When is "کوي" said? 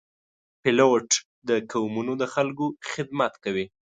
3.43-3.65